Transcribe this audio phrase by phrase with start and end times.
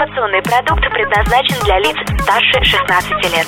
[0.00, 3.46] Информационный продукт предназначен для лиц старше 16 лет.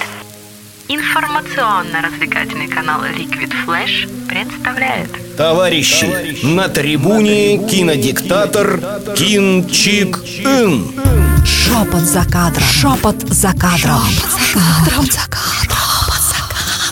[0.86, 8.78] Информационно-развлекательный канал Liquid Flash представляет Товарищи, на трибуне кинодиктатор
[9.16, 10.92] Кин Чик Ин.
[11.46, 12.64] Шепот за кадром.
[12.64, 14.02] Шепот за кадром.
[14.38, 15.78] Шепот за кадром.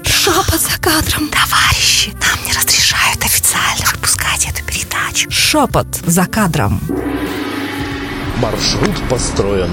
[0.06, 1.28] Шепот за кадром.
[1.28, 5.30] Товарищи, нам не разрешают официально выпускать эту передачу.
[5.30, 6.80] Шепот за кадром.
[8.40, 9.70] Маршрут построен.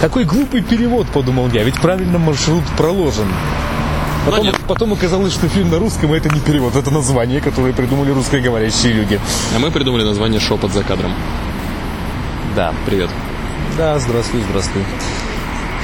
[0.00, 3.26] Какой глупый перевод, подумал я, ведь правильно маршрут проложен.
[4.26, 8.92] Потом, потом оказалось, что фильм на русском это не перевод, это название, которое придумали русскоговорящие
[8.92, 9.20] люди.
[9.54, 11.14] А мы придумали название «Шепот за кадром».
[12.56, 12.74] Да.
[12.86, 13.08] Привет.
[13.78, 14.82] Да, здравствуй, здравствуй.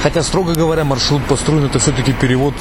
[0.03, 2.53] Хотя, строго говоря, маршрут построен это все-таки перевод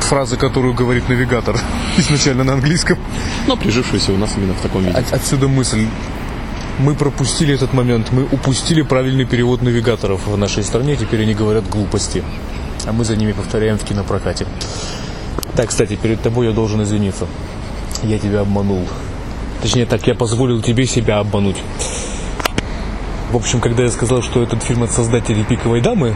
[0.00, 1.56] фразы, которую говорит навигатор
[1.96, 2.98] изначально на английском.
[3.46, 4.96] Но прижившийся у нас именно в таком виде.
[4.96, 5.86] От- отсюда мысль.
[6.78, 11.68] Мы пропустили этот момент, мы упустили правильный перевод навигаторов в нашей стране, теперь они говорят
[11.68, 12.24] глупости.
[12.86, 14.46] А мы за ними повторяем в кинопрокате.
[15.54, 17.28] Так, кстати, перед тобой я должен извиниться.
[18.02, 18.88] Я тебя обманул.
[19.62, 21.56] Точнее так, я позволил тебе себя обмануть.
[23.30, 26.14] В общем, когда я сказал, что этот фильм от создателей «Пиковой дамы»,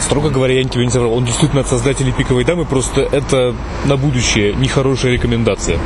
[0.00, 1.12] строго говоря, я тебе не соврал.
[1.12, 5.78] Он действительно от создателей «Пиковой дамы», просто это на будущее нехорошая рекомендация.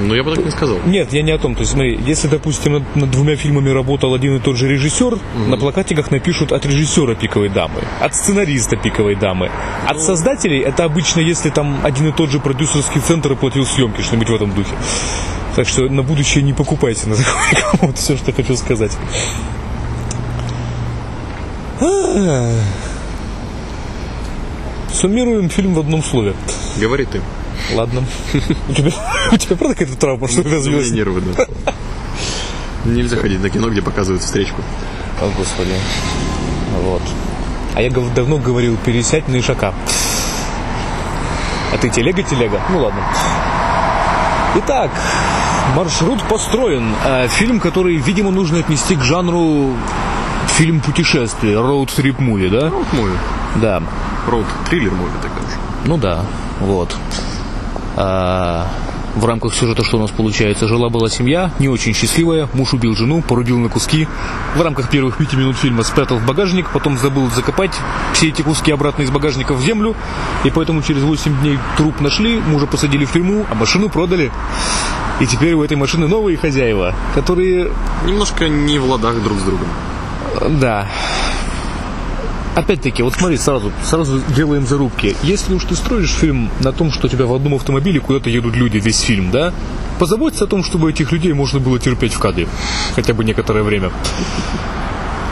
[0.00, 0.78] Ну, я бы так не сказал.
[0.86, 1.54] Нет, я не о том.
[1.54, 5.18] То есть, смотри, если, допустим, над, над двумя фильмами работал один и тот же режиссер,
[5.48, 9.50] на плакатиках напишут от режиссера «Пиковой дамы», от сценариста «Пиковой дамы».
[9.86, 14.30] От создателей это обычно, если там один и тот же продюсерский центр оплатил съемки, что-нибудь
[14.30, 14.74] в этом духе.
[15.56, 17.78] Так что на будущее не покупайте на рекламу.
[17.82, 18.96] Вот все, что хочу сказать.
[24.92, 26.34] Суммируем фильм в одном слове.
[26.78, 27.20] Говори ты.
[27.74, 28.04] Ладно.
[28.68, 28.90] У тебя,
[29.32, 30.94] у тебя правда какая-то травма, что ты У меня развелся?
[30.94, 31.46] нервы, да.
[32.84, 34.62] Нельзя ходить на кино, где показывают встречку.
[35.20, 35.72] О, Господи.
[36.82, 37.02] Вот.
[37.74, 39.72] А я давно говорил, пересядь на ишака.
[41.72, 42.60] А ты телега-телега?
[42.70, 43.00] Ну ладно.
[44.56, 44.90] Итак,
[45.76, 46.94] маршрут построен.
[47.04, 49.76] Э, Фильм, который, видимо, нужно отнести к жанру
[50.56, 52.70] фильм путешествия, road trip movie, да?
[52.70, 53.12] Роуд муви.
[53.56, 53.82] Да.
[54.26, 55.52] Роуд триллер муви тогда уж.
[55.86, 56.24] Ну да,
[56.60, 56.96] вот.
[58.02, 58.66] А,
[59.14, 60.66] в рамках сюжета что у нас получается?
[60.66, 64.08] Жила-была семья, не очень счастливая, муж убил жену, порубил на куски.
[64.56, 67.72] В рамках первых пяти минут фильма спрятал в багажник, потом забыл закопать
[68.14, 69.94] все эти куски обратно из багажника в землю,
[70.44, 74.32] и поэтому через 8 дней труп нашли, мужа посадили в тюрьму, а машину продали.
[75.20, 77.70] И теперь у этой машины новые хозяева, которые
[78.06, 79.68] Немножко не в ладах друг с другом.
[80.58, 80.88] да.
[82.60, 85.16] Опять-таки, вот смотри, сразу, сразу делаем зарубки.
[85.22, 88.54] Если уж ты строишь фильм на том, что у тебя в одном автомобиле куда-то едут
[88.54, 89.54] люди весь фильм, да,
[89.98, 92.48] позаботься о том, чтобы этих людей можно было терпеть в кадре.
[92.94, 93.90] Хотя бы некоторое время.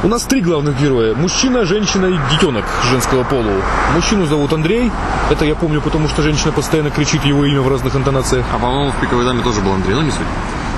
[0.02, 1.14] У нас три главных героя.
[1.14, 3.60] Мужчина, женщина и детенок женского пола.
[3.94, 4.90] Мужчину зовут Андрей.
[5.30, 8.46] Это я помню, потому что женщина постоянно кричит его имя в разных интонациях.
[8.54, 10.20] А, по-моему, в «Пиковой даме» тоже был Андрей, но не суть.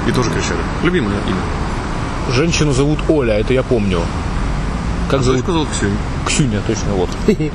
[0.08, 0.58] И тоже кричали.
[0.82, 2.34] Любимое имя.
[2.34, 4.00] Женщину зовут Оля, это я помню.
[5.10, 5.44] Как зовут?
[5.44, 5.97] Зовут Ксюня.
[6.25, 7.10] Ксюня, точно, вот.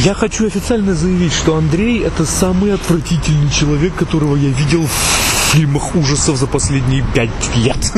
[0.00, 5.94] Я хочу официально заявить, что Андрей это самый отвратительный человек, которого я видел в фильмах
[5.94, 7.76] ужасов за последние пять лет.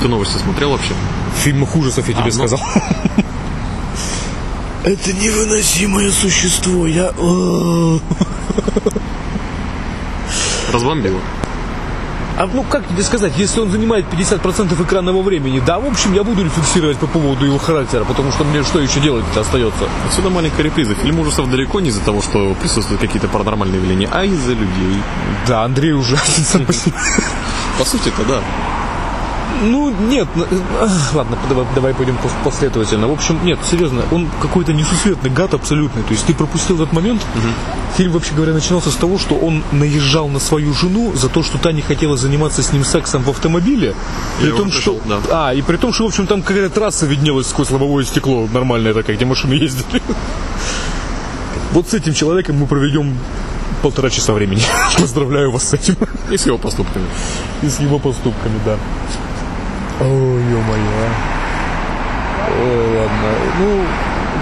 [0.00, 0.94] Ты новости смотрел вообще?
[1.36, 2.32] В фильмах ужасов я тебе ну.
[2.32, 2.58] сказал.
[4.84, 6.88] Это невыносимое существо.
[6.88, 7.12] Я...
[7.16, 7.98] э,
[10.72, 11.20] Разбомбило.
[12.38, 16.24] А ну как тебе сказать, если он занимает 50% экранного времени, да, в общем, я
[16.24, 19.84] буду рефлексировать по поводу его характера, потому что мне что еще делать-то остается?
[20.08, 20.94] Отсюда маленькая реприза.
[20.94, 25.02] Фильм ужасов далеко не из-за того, что присутствуют какие-то паранормальные явления, а из-за людей.
[25.46, 26.66] Да, Андрей ужасен.
[27.78, 28.40] По сути-то, да.
[29.62, 33.06] Ну, нет, ну, э, ладно, давай, давай пойдем пос- последовательно.
[33.08, 36.02] В общем, нет, серьезно, он какой-то несусветный гад абсолютный.
[36.02, 37.22] То есть ты пропустил этот момент.
[37.96, 41.58] Фильм, вообще говоря, начинался с того, что он наезжал на свою жену за то, что
[41.58, 43.94] та не хотела заниматься с ним сексом в автомобиле.
[44.40, 45.00] При Я том, уже что...
[45.04, 45.20] да.
[45.30, 48.94] А, и при том, что, в общем, там какая-то трасса виднелась сквозь лобовое стекло, нормальная
[48.94, 50.02] такая, где машины ездили.
[51.72, 53.16] Вот с этим человеком мы проведем
[53.82, 54.62] полтора часа времени.
[54.98, 55.96] Поздравляю вас с этим.
[56.30, 57.06] И с его поступками.
[57.62, 58.76] И с его поступками, да.
[60.02, 61.08] Ой, ё-моё.
[62.60, 63.28] Ой, ладно.
[63.60, 63.84] Ну,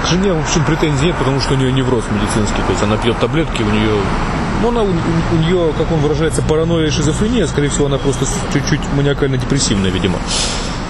[0.02, 2.62] к жене, в общем, претензий нет, потому что у нее невроз медицинский.
[2.62, 3.92] То есть она пьет таблетки, у нее...
[4.62, 7.46] Ну, она, у, у нее, как он выражается, паранойя и шизофрения.
[7.46, 10.18] Скорее всего, она просто чуть-чуть маниакально-депрессивная, видимо.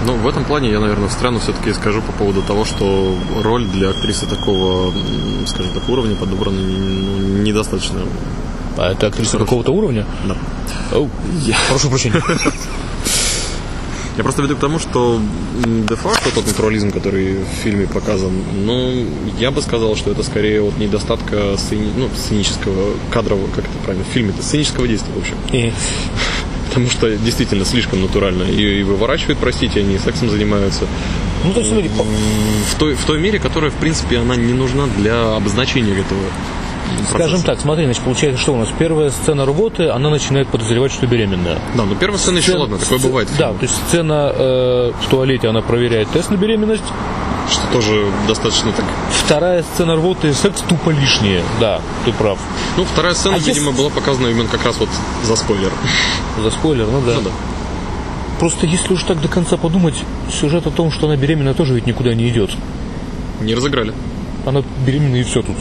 [0.05, 3.89] Ну, в этом плане я, наверное, встряну все-таки скажу по поводу того, что роль для
[3.89, 4.91] актрисы такого,
[5.45, 7.99] скажем так, уровня подобрана ну, недостаточно.
[8.77, 9.45] А это актриса Хорошо.
[9.45, 10.05] какого-то уровня?
[10.25, 10.35] Да.
[11.69, 12.21] Прошу прощения.
[14.17, 15.19] Я просто веду к тому, что
[15.65, 18.31] де-факто тот натурализм, который в фильме показан,
[18.65, 19.05] ну,
[19.39, 24.05] я бы сказал, что это скорее от недостатка сцени- ну, сценического, кадрового, как это правильно,
[24.05, 25.35] в фильме-то, сценического действия, в общем.
[26.69, 28.43] Потому что действительно слишком натурально.
[28.43, 30.85] И, и выворачивают, простите, они сексом занимаются.
[31.43, 34.87] Ну, то есть, по- В той, в той мере, которая, в принципе, она не нужна
[34.97, 36.21] для обозначения этого
[37.09, 37.45] скажем процесса.
[37.45, 41.57] так, смотри, значит, получается, что у нас первая сцена рвоты, она начинает подозревать, что беременная.
[41.75, 43.29] Да, но первая сцена еще Сцена- ладно, такое бывает.
[43.37, 46.83] Да, то есть сцена э, в туалете, она проверяет тест на беременность.
[47.49, 48.85] Что тоже достаточно так.
[49.11, 51.41] Вторая сцена рвоты, секс тупо лишнее.
[51.59, 52.39] Да, ты прав.
[52.77, 54.87] Ну, вторая сцена, А видимо, если- была показана именно как раз вот
[55.25, 55.71] за спойлер.
[56.41, 57.15] За спойлер, ну да.
[57.15, 57.29] Ну да.
[58.39, 59.95] Просто если уж так до конца подумать,
[60.31, 62.51] сюжет о том, что она беременна, тоже ведь никуда не идет.
[63.41, 63.93] Не разыграли.
[64.45, 65.57] Она беременна и все тут.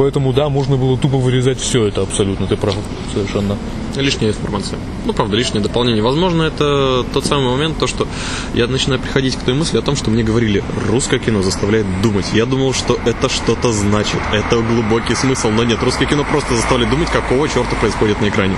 [0.00, 2.74] Поэтому, да, можно было тупо вырезать все это абсолютно, ты прав,
[3.12, 3.58] совершенно.
[3.96, 4.78] Лишняя информация.
[5.04, 6.02] Ну, правда, лишнее дополнение.
[6.02, 8.08] Возможно, это тот самый момент, то, что
[8.54, 12.24] я начинаю приходить к той мысли о том, что мне говорили, русское кино заставляет думать.
[12.32, 14.18] Я думал, что это что-то значит.
[14.32, 18.56] Это глубокий смысл, но нет, русское кино просто заставляет думать, какого черта происходит на экране.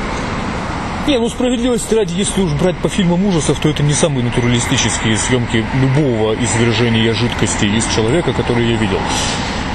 [1.08, 5.16] Не, ну справедливости ради, если уж брать по фильмам ужасов, то это не самые натуралистические
[5.16, 9.00] съемки любого извержения жидкости из человека, который я видел.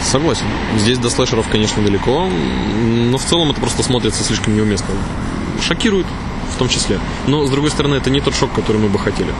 [0.03, 0.45] Согласен.
[0.77, 4.93] Здесь до слэшеров, конечно, далеко, но в целом это просто смотрится слишком неуместно.
[5.61, 6.05] Шокирует
[6.53, 6.99] в том числе.
[7.27, 9.33] Но, с другой стороны, это не тот шок, который мы бы хотели.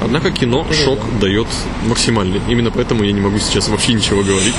[0.00, 1.46] Однако кино шок дает
[1.86, 2.40] максимальный.
[2.48, 4.54] Именно поэтому я не могу сейчас вообще ничего говорить.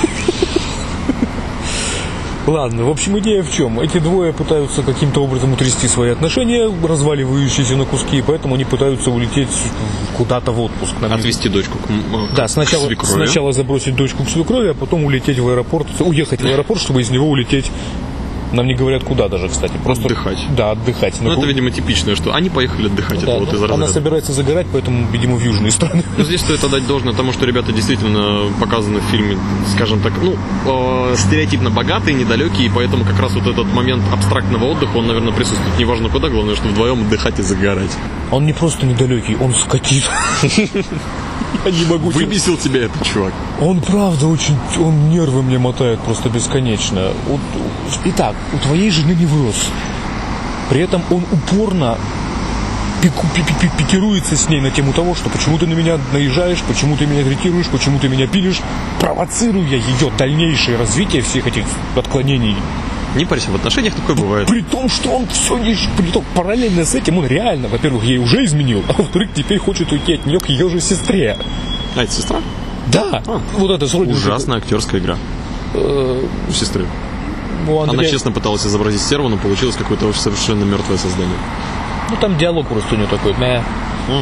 [2.48, 3.80] Ладно, в общем, идея в чем?
[3.80, 9.50] Эти двое пытаются каким-то образом утрясти свои отношения, разваливающиеся на куски, поэтому они пытаются улететь
[10.18, 10.94] куда-то в отпуск.
[11.02, 13.12] Нам не- Отвести дочку к, э, Да, к сначала, свекрови.
[13.26, 17.12] сначала забросить дочку к свекрови, а потом улететь в аэропорт, уехать в аэропорт, чтобы из
[17.12, 17.70] него улететь.
[18.52, 19.74] Нам не говорят куда даже, кстати.
[19.84, 20.40] Просто Отдыхать.
[20.56, 21.16] Да, отдыхать.
[21.22, 23.24] Ну, На это, видимо, типичное, что они поехали отдыхать.
[23.24, 26.04] Да, это вот ну, из она собирается загорать, поэтому, видимо, в южные страны.
[26.18, 29.38] Но здесь стоит отдать должное тому, что ребята действительно показаны в фильме,
[29.74, 34.66] скажем так, ну, э, стереотипно богатые, недалекие, и поэтому как раз вот этот момент абстрактного
[34.66, 37.92] отдыха, он, наверное, присутствует неважно куда, главное, что вдвоем отдыхать и загорать.
[38.32, 40.04] Он не просто недалекий, он скотит.
[41.66, 43.34] Я не могу Выбесил тебя этот чувак.
[43.60, 47.12] Он правда очень, он нервы мне мотает просто бесконечно.
[47.28, 47.40] Вот,
[48.06, 49.56] итак, у твоей жены невроз.
[50.70, 51.98] При этом он упорно
[53.02, 56.00] пику- пи- пи- пи- пикируется с ней на тему того, что почему ты на меня
[56.14, 58.62] наезжаешь, почему ты меня третируешь, почему ты меня пилишь,
[59.00, 61.66] провоцируя ее дальнейшее развитие всех этих
[61.96, 62.56] отклонений.
[63.16, 64.48] Не парься, в отношениях такое бывает.
[64.48, 65.76] При том, что он все не...
[65.98, 69.92] При том, параллельно с этим он реально, во-первых, ей уже изменил, а во-вторых, теперь хочет
[69.92, 71.38] уйти от нее к ее же сестре.
[71.96, 72.40] А, это сестра?
[72.88, 75.18] Да, А, вот это сродни- Ужасная актерская игра.
[75.74, 76.86] У сестры.
[77.68, 81.36] У Она Андрея- честно пыталась изобразить стерву, но получилось какое-то совершенно мертвое создание.
[82.10, 83.64] Ну, там диалог просто у него такой, мя,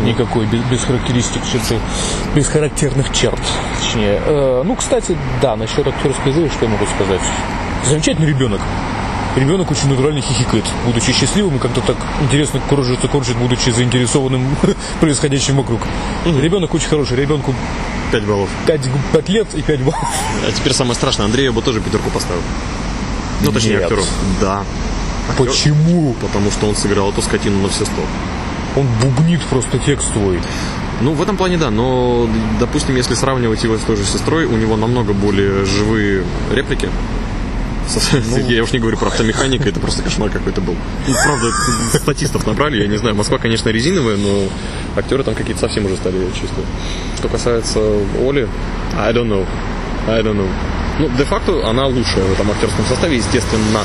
[0.03, 1.79] никакой, без, без характеристик, черты,
[2.35, 3.39] без характерных черт,
[3.81, 4.19] точнее.
[4.25, 7.21] Э, ну, кстати, да, насчет актерской игры, что я могу сказать.
[7.85, 8.61] Замечательный ребенок.
[9.35, 12.99] Ребенок очень натурально хихикает, будучи счастливым и как-то так интересно кружит,
[13.37, 14.43] будучи заинтересованным
[14.99, 15.81] происходящим вокруг.
[16.25, 17.53] Ребенок очень хороший, ребенку
[18.11, 18.49] Пять баллов.
[18.65, 20.09] 5, лет и 5 баллов.
[20.47, 22.41] А теперь самое страшное, Андрею бы тоже пятерку поставил.
[23.41, 23.83] Ну, точнее, Нет.
[23.83, 24.01] актеру.
[24.41, 24.63] Да.
[25.29, 26.15] Актер- Почему?
[26.19, 28.01] Потому что он сыграл эту скотину на все сто.
[28.75, 30.39] Он бубнит просто текст твой.
[31.01, 32.27] Ну, в этом плане да, но,
[32.59, 36.89] допустим, если сравнивать его с той же сестрой, у него намного более живые реплики.
[37.89, 38.17] Со-
[38.49, 40.75] Я уж не говорю про автомеханика, это просто кошмар какой-то был.
[41.07, 41.51] Ну, правда,
[41.97, 43.15] статистов набрали, я не знаю.
[43.15, 44.47] Москва, конечно, резиновая, но
[44.95, 46.65] актеры там какие-то совсем уже стали, я чувствую.
[47.17, 47.79] Что касается
[48.21, 48.47] Оли,
[48.97, 49.45] I don't know.
[50.07, 50.47] I don't know.
[50.99, 53.79] Ну, де-факто она лучшая в этом актерском составе, естественно.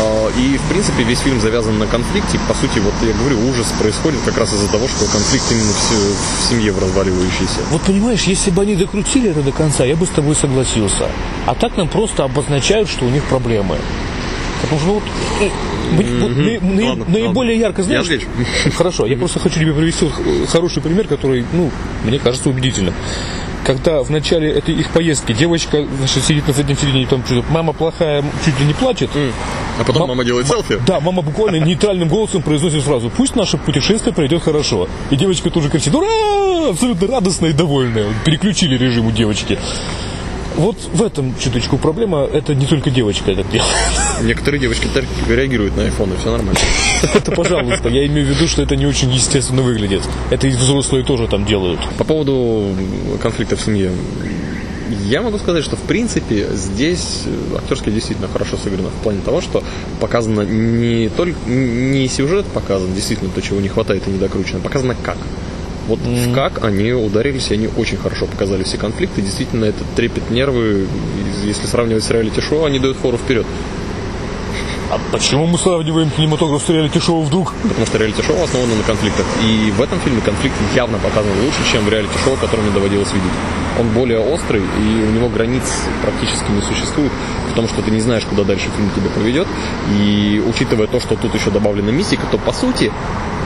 [0.00, 2.38] А, И, в принципе, весь фильм завязан на конфликте.
[2.48, 5.90] По сути, вот я говорю, ужас происходит как раз из-за того, что конфликт именно в,
[5.90, 7.60] в семье в разваливающейся.
[7.70, 11.08] Вот понимаешь, если бы они докрутили это до конца, я бы с тобой согласился.
[11.46, 13.76] А так нам просто обозначают, что у них проблемы.
[14.62, 15.52] Потому что ну, вот,
[15.98, 17.66] быть- вот наи- Ладно, наиболее ладно.
[17.66, 18.06] ярко, знаешь...
[18.08, 18.28] Я отвечу.
[18.78, 21.70] Хорошо, я просто хочу тебе привести вот, хороший пример, который, ну,
[22.04, 22.94] мне кажется убедительным.
[23.64, 27.72] Когда в начале этой их поездки девочка значит, сидит на заднем сиденье, там что-то, мама
[27.72, 29.10] плохая, чуть ли не плачет.
[29.80, 30.78] А потом Мам- мама делает селфи.
[30.86, 34.88] Да, мама буквально нейтральным голосом произносит фразу «Пусть наше путешествие пройдет хорошо».
[35.10, 38.06] И девочка тоже кричит «Ура!» Абсолютно радостная и довольная.
[38.24, 39.58] Переключили режим у девочки.
[40.56, 42.24] Вот в этом чуточку проблема.
[42.24, 43.72] Это не только девочка это делает.
[44.22, 46.54] Некоторые девочки так реагируют на и все нормально.
[47.14, 47.88] Это, пожалуйста.
[47.88, 50.02] Я имею в виду, что это не очень естественно выглядит.
[50.30, 51.80] Это и взрослые тоже там делают.
[51.98, 52.74] По поводу
[53.20, 53.90] конфликта в семье.
[55.06, 59.40] Я могу сказать, что в принципе здесь э, актерски действительно хорошо сыграно в плане того,
[59.40, 59.64] что
[59.98, 64.94] показано не только не сюжет показан, действительно то, чего не хватает и не докручено, показано
[65.02, 65.16] как.
[65.86, 69.20] Вот в как они ударились, они очень хорошо показали все конфликты.
[69.20, 70.86] Действительно, этот трепет нервы,
[71.44, 73.46] если сравнивать с реалити-шоу, они дают фору вперед.
[74.90, 77.52] А почему мы сравниваем кинематограф с реалити-шоу вдруг?
[77.62, 79.26] Потому что реалити-шоу основано на конфликтах.
[79.42, 83.32] И в этом фильме конфликт явно показан лучше, чем в реалити-шоу, которое мне доводилось видеть.
[83.80, 85.64] Он более острый, и у него границ
[86.02, 87.10] практически не существует,
[87.48, 89.48] потому что ты не знаешь, куда дальше фильм тебя поведет.
[89.98, 92.92] И учитывая то, что тут еще добавлена мистика, то по сути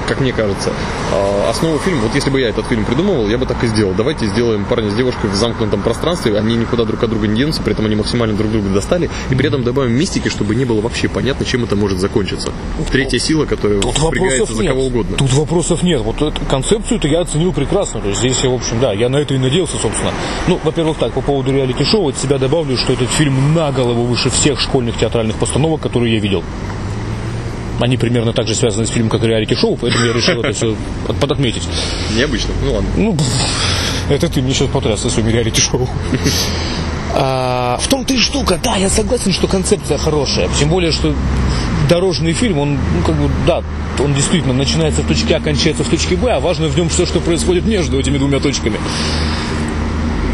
[0.08, 0.72] как мне кажется,
[1.12, 3.92] а, основу фильма, вот если бы я этот фильм придумывал, я бы так и сделал.
[3.92, 7.62] Давайте сделаем парня с девушкой в замкнутом пространстве, они никуда друг от друга не денутся,
[7.62, 10.80] при этом они максимально друг друга достали, и при этом добавим мистики, чтобы не было
[10.80, 12.50] вообще понятно, чем это может закончиться.
[12.90, 14.72] Третья сила, которая Тут впрягается за нет.
[14.72, 15.16] кого угодно.
[15.16, 16.00] Тут вопросов нет.
[16.00, 18.00] Вот эту концепцию-то я оценил прекрасно.
[18.00, 20.12] То есть здесь я, в общем, да, я на это и надеялся, собственно.
[20.46, 24.30] Ну, во-первых, так, по поводу реалити-шоу, от себя добавлю, что этот фильм на голову выше
[24.30, 26.42] всех школьных театральных постановок, которые я видел.
[27.80, 30.76] Они примерно так же связаны с фильмом, как и реалити-шоу, поэтому я решил это все
[31.20, 31.62] подотметить.
[32.16, 32.50] Необычно.
[32.64, 32.88] Ну ладно.
[32.96, 33.16] Ну,
[34.08, 35.88] это ты мне сейчас потряс со своими реалити-шоу.
[37.14, 40.48] А, в том-то и штука, да, я согласен, что концепция хорошая.
[40.58, 41.14] Тем более, что
[41.88, 43.62] дорожный фильм, он, ну, как бы, да,
[43.98, 47.06] он действительно начинается в точке А, кончается в точке Б, а важно в нем все,
[47.06, 48.78] что происходит между этими двумя точками.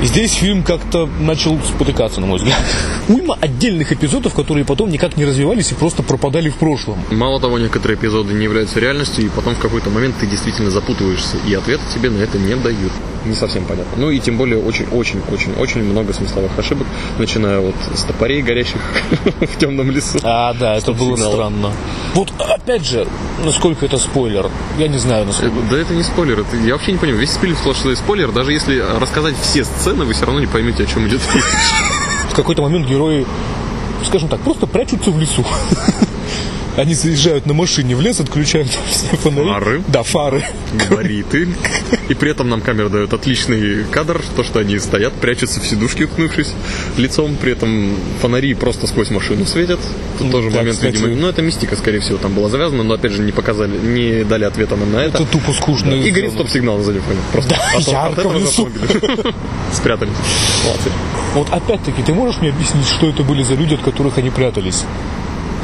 [0.04, 2.58] Здесь фильм как-то начал спотыкаться, на мой взгляд.
[3.08, 6.98] Уйма отдельных эпизодов, которые потом никак не развивались и просто пропадали в прошлом.
[7.10, 11.38] Мало того, некоторые эпизоды не являются реальностью, и потом в какой-то момент ты действительно запутываешься,
[11.48, 12.92] и ответа тебе на это не дают.
[13.24, 13.92] Не совсем понятно.
[13.96, 16.86] Ну и тем более очень-очень-очень-очень много смысловых ошибок,
[17.18, 18.80] начиная вот с топорей, горящих
[19.40, 20.18] в темном лесу.
[20.22, 21.72] А, да, это было странно.
[22.14, 23.06] Вот, опять же,
[23.42, 25.54] насколько это спойлер, я не знаю, насколько.
[25.70, 27.20] Да это не спойлер, это, я вообще не понимаю.
[27.20, 30.86] Весь фильм сплошной спойлер, даже если рассказать все сцены, вы все равно не поймете, о
[30.86, 31.44] чем идет речь.
[32.30, 33.26] В какой-то момент герои,
[34.04, 35.44] скажем так, просто прячутся в лесу.
[36.76, 39.48] Они заезжают на машине в лес, отключают все фонари.
[39.48, 39.82] Фары.
[39.88, 40.44] Да, фары.
[40.72, 41.48] Габариты.
[42.08, 46.02] И при этом нам камера дает отличный кадр, то, что они стоят, прячутся в сидушки,
[46.02, 46.52] уткнувшись
[46.96, 49.78] лицом, при этом фонари просто сквозь машину светят.
[50.18, 50.96] Тут тоже да, момент, кстати.
[50.96, 54.24] видимо, ну это мистика, скорее всего, там была завязана, но опять же не показали, не
[54.24, 55.22] дали ответа нам на это.
[55.22, 55.92] Это тупо скучно.
[55.92, 57.18] И горит стоп-сигнал на заднем фоне.
[57.32, 58.68] Просто Да, от- от ярко в лесу.
[59.72, 60.10] Спрятали.
[61.34, 64.84] Вот опять-таки, ты можешь мне объяснить, что это были за люди, от которых они прятались?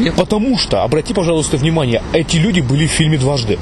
[0.00, 0.14] Нет.
[0.16, 3.58] Потому что, обрати, пожалуйста, внимание, эти люди были в фильме дважды.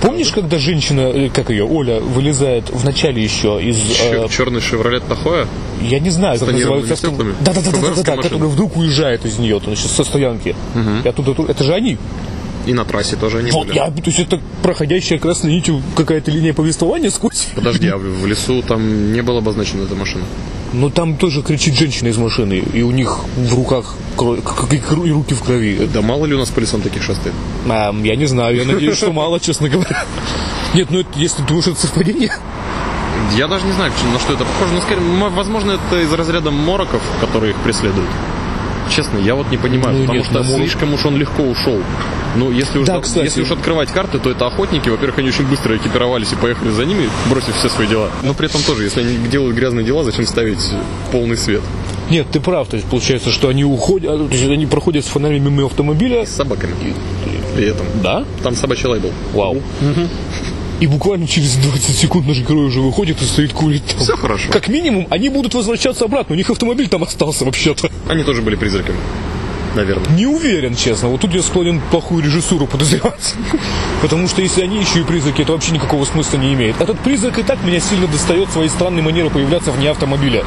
[0.00, 3.76] Помнишь, когда женщина, э, как ее, Оля, вылезает в начале еще из...
[4.00, 5.46] э, Черный Шевролет Тахоя?
[5.82, 7.10] я не знаю, как называется авто...
[7.40, 10.54] Да, да, да, да, да, да, который вдруг уезжает из нее, то есть со стоянки.
[11.04, 11.98] И оттуда, ту- это же они.
[12.66, 13.76] И на трассе тоже они Вот были.
[13.76, 17.48] я, то есть это проходящая красной нитью какая-то линия повествования сквозь.
[17.54, 20.24] Подожди, а в лесу там не была обозначена эта машина?
[20.72, 24.40] Но там тоже кричит женщина из машины, и у них в руках кровь,
[24.72, 25.88] и руки в крови.
[25.92, 27.34] Да мало ли у нас по лесам таких шастает?
[27.68, 30.04] А, я не знаю, я надеюсь, что мало, честно говоря.
[30.74, 32.30] Нет, ну это, если думаешь, это совпадение.
[33.36, 34.74] Я даже не знаю, на что это похоже.
[34.74, 38.08] Но, скорее, возможно, это из разряда мороков, которые их преследуют.
[38.90, 41.78] Честно, я вот не понимаю, Ну, потому нет, что ну, слишком уж он легко ушел.
[42.36, 43.24] Ну, если уж, Да, кстати.
[43.24, 44.88] если уж открывать карты, то это охотники.
[44.88, 48.08] Во-первых, они очень быстро экипировались и поехали за ними, бросив все свои дела.
[48.22, 50.58] Но при этом тоже, если они делают грязные дела, зачем ставить
[51.12, 51.62] полный свет?
[52.10, 55.08] Нет, ты прав, то есть получается, что они уходят, а, то есть они проходят с
[55.08, 56.26] фонарями мимо автомобиля.
[56.26, 56.74] С собаками.
[57.54, 57.86] При этом.
[58.02, 58.24] Да?
[58.42, 59.12] Там собачий лай был.
[59.32, 59.62] Вау.
[60.80, 63.98] И буквально через 20 секунд наш герой уже выходит и стоит курит там.
[63.98, 64.50] Все хорошо.
[64.50, 66.34] Как минимум, они будут возвращаться обратно.
[66.34, 67.90] У них автомобиль там остался вообще-то.
[68.08, 68.96] Они тоже были призраками.
[69.74, 70.08] Наверное.
[70.16, 71.08] Не уверен, честно.
[71.08, 73.34] Вот тут я склонен плохую режиссуру подозревать.
[74.02, 76.80] Потому что если они еще и призраки, это вообще никакого смысла не имеет.
[76.80, 80.44] Этот призрак и так меня сильно достает своей странной манерой появляться вне автомобиля.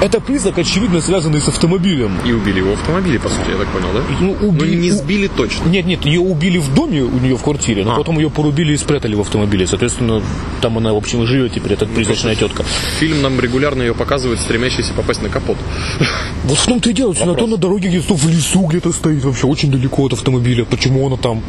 [0.00, 2.12] Это призрак, очевидно, связанный с автомобилем.
[2.24, 4.00] И убили его в автомобиле, по сути, я так понял, да?
[4.20, 5.68] Ну, убили- не у- сбили точно.
[5.68, 7.96] Нет, нет, ее убили в доме у нее в квартире, но А.
[7.96, 9.66] потом ее порубили и спрятали в автомобиле.
[9.66, 10.22] Соответственно,
[10.62, 12.64] там она, в общем, и живет теперь, эта призрачная тетка.
[12.98, 15.56] Фильм нам регулярно ее показывает, стремящийся попасть на капот.
[16.44, 18.92] Вот в том-то и дело, что на то на дороге где-то то в лесу где-то
[18.92, 20.64] стоит, вообще очень далеко от автомобиля.
[20.64, 21.42] Почему она там?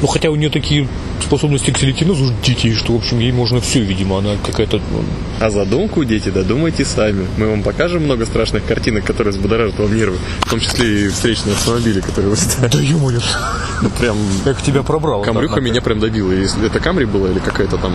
[0.00, 0.86] Ну, хотя у нее такие
[1.20, 4.76] способности к телекинезу дикие, что, в общем, ей можно все, видимо, она какая-то...
[4.76, 5.02] ну,
[5.40, 7.26] А задумку, дети, додумайте сами.
[7.36, 10.16] Мы вам покажем много страшных картинок, которые взбудоражат вам нервы.
[10.40, 12.72] В том числе и встречные автомобили, которые вылетают.
[12.72, 12.98] Да ё
[13.82, 14.16] Ну, прям...
[14.44, 15.24] как тебя пробрало.
[15.24, 16.30] Камрюха меня прям добила.
[16.30, 17.92] Если это Камри было или какая-то там...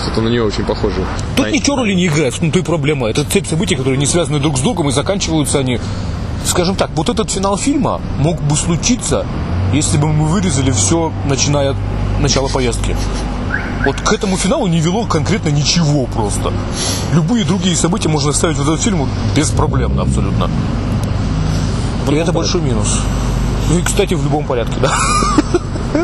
[0.00, 1.04] Что-то на нее очень похоже.
[1.36, 3.08] Тут А- ничего роли не играет, в том-то и проблема.
[3.08, 5.80] Это цепь событий, которые не связаны друг с другом, и заканчиваются они...
[6.44, 9.26] Скажем так, вот этот финал фильма мог бы случиться,
[9.72, 11.76] если бы мы вырезали все, начиная от
[12.20, 12.96] начала поездки.
[13.84, 16.52] Вот к этому финалу не вело конкретно ничего просто.
[17.12, 20.50] Любые другие события можно ставить в этот фильм вот беспроблемно абсолютно.
[22.10, 23.00] И это большой минус.
[23.68, 24.92] Ну и, кстати, в любом порядке, да.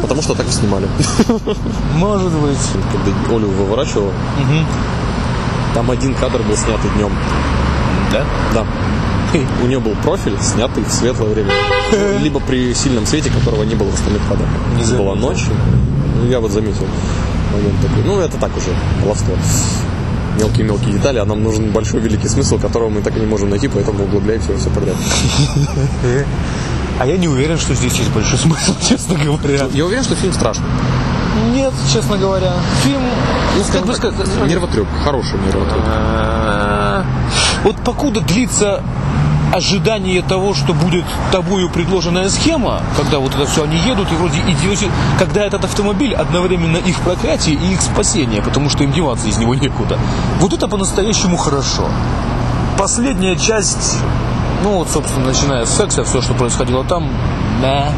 [0.00, 0.88] Потому что так и снимали.
[1.97, 2.59] Может быть.
[2.92, 4.11] Когда Олю выворачивал,
[5.75, 7.12] там один кадр был снятый днем.
[8.12, 8.25] Да?
[8.54, 8.66] Да.
[9.62, 11.52] У нее был профиль, снятый в светлое время.
[12.22, 14.48] Либо при сильном свете, которого не было в остальных кадрах.
[14.76, 15.44] Не Была ночь.
[16.20, 16.86] Ну, я вот заметил
[17.52, 18.02] момент такой.
[18.04, 18.70] Ну, это так уже,
[19.02, 19.34] баловство.
[20.38, 23.68] Мелкие-мелкие детали, а нам нужен большой великий смысл, которого мы так и не можем найти,
[23.68, 24.96] поэтому углубляемся все подряд.
[27.00, 29.66] А я не уверен, что здесь есть большой смысл, честно говоря.
[29.72, 30.66] Я уверен, что фильм страшный.
[31.52, 32.52] Нет, честно говоря.
[32.84, 33.00] Фильм,
[33.72, 35.82] как бы сказать, Нервотреп, хороший нервотреп.
[37.64, 38.82] Вот покуда длится
[39.52, 44.40] ожидание того, что будет тобою предложенная схема, когда вот это все они едут и вроде
[44.40, 49.38] идете, когда этот автомобиль одновременно их проклятие и их спасение, потому что им деваться из
[49.38, 49.99] него некуда.
[50.40, 51.88] Вот это по-настоящему хорошо.
[52.78, 53.99] Последняя часть,
[54.64, 57.09] ну вот, собственно, начиная с секса, все, что происходило там,
[57.61, 57.92] да.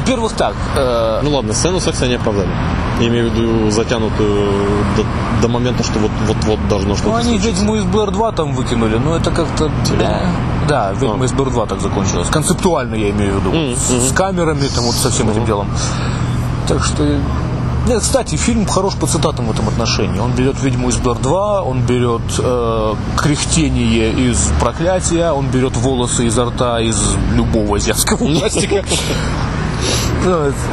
[0.00, 2.48] Во-первых, так, э, Ну ладно, сцену секса они оправдали.
[3.00, 4.52] Я имею в виду затянутую
[4.96, 5.04] до,
[5.42, 7.48] до момента, что вот- вот-вот должно что-то Ну, они случиться.
[7.62, 9.70] ведьму из БР-2 там выкинули, но это как-то...
[9.98, 10.20] Да,
[10.68, 11.24] да ведьма А.
[11.24, 12.28] из БР-2 так закончилась.
[12.28, 13.50] Концептуально, я имею в виду.
[13.50, 15.68] Мгм, С, с камерами, там вот со всем этим делом.
[16.68, 17.18] Так что...
[17.86, 20.18] Нет, кстати, фильм хорош по цитатам в этом отношении.
[20.20, 26.44] Он берет «Ведьму из Блэр-2», он берет э, кряхтение из «Проклятия», он берет волосы изо
[26.44, 27.00] рта из
[27.34, 28.84] любого азиатского ужастика.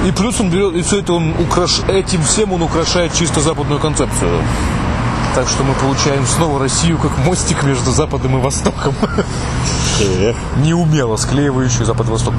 [0.06, 1.82] И плюс он берет, и все это он украш...
[1.88, 4.42] этим всем он украшает чисто западную концепцию.
[5.36, 8.96] Так что мы получаем снова Россию как мостик между Западом и Востоком.
[10.22, 12.36] Эх, Неумело склеивающий Запад-Восток.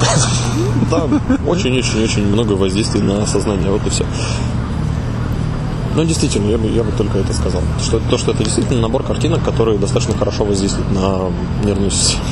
[0.89, 1.03] Да,
[1.45, 4.05] очень-очень-очень много воздействий на сознание, вот и все.
[5.95, 7.61] Ну, действительно, я бы, я бы только это сказал.
[7.81, 11.31] Что, то, что это действительно набор картинок, которые достаточно хорошо воздействуют на
[11.63, 12.23] нервную систему.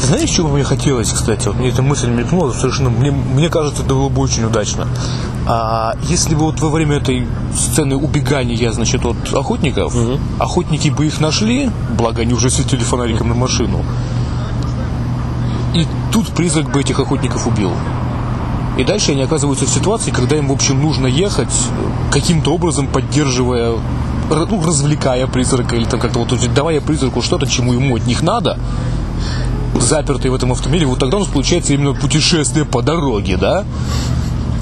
[0.00, 1.48] Ты знаешь, чего мне хотелось, кстати?
[1.48, 4.86] Вот мне эта мысль мелькнула, совершенно, мне, мне кажется, это было бы очень удачно.
[5.46, 9.94] А если бы вот во время этой сцены убегания, значит, от охотников,
[10.38, 13.84] охотники бы их нашли, благо они уже светили фонариком на машину,
[15.74, 17.70] и тут призрак бы этих охотников убил.
[18.78, 22.88] И дальше они оказываются в ситуации, когда им, в общем, нужно ехать, э, каким-то образом
[22.88, 23.72] поддерживая,
[24.28, 28.58] ну, развлекая призрака, или там как-то вот давая призраку что-то, чему ему от них надо,
[29.82, 33.64] запертый в этом автомобиле, вот тогда у нас получается именно путешествие по дороге, да?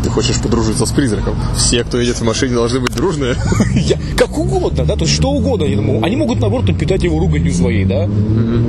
[0.02, 1.34] Ты хочешь подружиться с призраком?
[1.56, 3.36] Все, кто едет в машине, должны быть дружные.
[3.74, 5.64] Я, как угодно, да, то есть что угодно.
[5.64, 8.04] Они, могут- они могут, наоборот, напитать его руганью своей, да?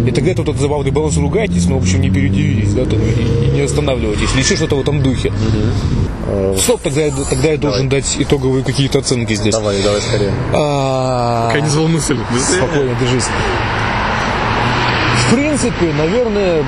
[0.08, 3.48] И тогда тут этот забавный баланс ругайтесь, но, в общем, не передивитесь, да, там, и,
[3.48, 4.30] и не останавливайтесь.
[4.34, 5.34] Или еще что-то в этом духе.
[6.58, 9.54] Стоп, тогда, я- тогда я должен дать итоговые какие-то оценки здесь.
[9.54, 10.32] Давай, давай скорее.
[10.54, 12.18] А, Я не звал мысль.
[12.58, 13.26] Спокойно, держись.
[15.28, 16.64] В принципе, наверное,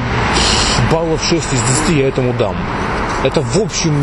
[0.92, 2.56] баллов 6 из 10 я этому дам.
[3.24, 3.94] Это, в общем,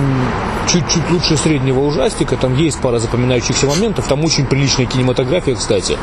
[0.69, 2.37] чуть-чуть лучше среднего ужастика.
[2.37, 4.07] Там есть пара запоминающихся моментов.
[4.09, 5.97] Там очень приличная кинематография, кстати.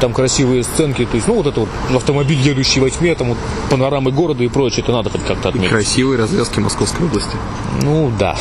[0.00, 1.04] Там красивые сценки.
[1.04, 3.38] То есть, ну, вот это вот автомобиль, едущий во тьме, там вот
[3.70, 4.82] панорамы города и прочее.
[4.82, 5.70] Это надо хоть как-то отметить.
[5.70, 7.36] Красивые развязки Московской области.
[7.82, 8.36] Ну, да.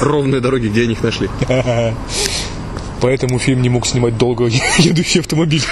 [0.00, 1.28] Ровные дороги, где они их нашли.
[3.00, 4.46] Поэтому фильм не мог снимать долго
[4.78, 5.64] едущий автомобиль.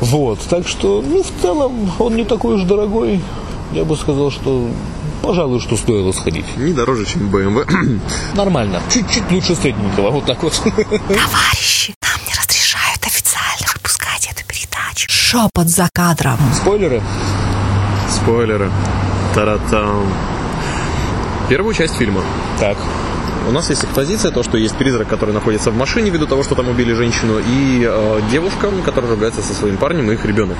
[0.00, 3.20] Вот, так что, ну, в целом, он не такой уж дорогой.
[3.72, 4.70] Я бы сказал, что,
[5.22, 6.44] пожалуй, что стоило сходить.
[6.56, 8.00] Не дороже, чем BMW.
[8.34, 8.80] Нормально.
[8.92, 10.52] Чуть-чуть лучше средненького, вот так вот.
[10.64, 15.08] Товарищи, нам не разрешают официально выпускать эту передачу.
[15.10, 16.38] Шепот за кадром.
[16.54, 17.02] Спойлеры?
[18.10, 18.70] Спойлеры.
[19.34, 20.06] Таратам.
[21.48, 22.22] Первую часть фильма.
[22.58, 22.76] Так.
[23.48, 26.54] У нас есть экспозиция, то, что есть призрак, который находится в машине ввиду того, что
[26.54, 30.56] там убили женщину, и э, девушка, которая ругается со своим парнем и их ребенок.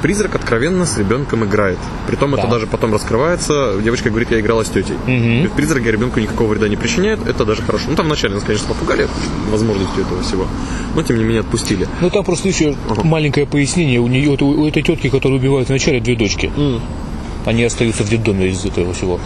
[0.00, 1.78] Призрак откровенно с ребенком играет.
[2.06, 2.50] Притом это Да.
[2.50, 3.80] даже потом раскрывается.
[3.82, 4.96] Девочка говорит, я играла с тетей.
[5.08, 7.86] Есть Призрак ребенку никакого вреда не причиняет, это даже хорошо.
[7.88, 9.08] Ну там вначале нас, конечно, попугали
[9.50, 10.46] возможностью этого всего,
[10.94, 11.88] но тем не менее отпустили.
[12.00, 13.98] Ну, там просто еще маленькое пояснение.
[13.98, 16.52] У нее, у, этой тетки, которую убивают вначале, две дочки.
[17.44, 19.18] Они остаются в детдоме из этого всего.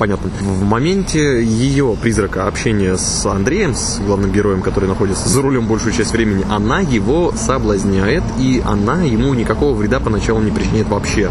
[0.00, 0.30] Понятно.
[0.40, 5.92] В моменте ее призрака общения с Андреем, с главным героем, который находится за рулем большую
[5.92, 11.30] часть времени, она его соблазняет, и она ему никакого вреда поначалу не причиняет вообще.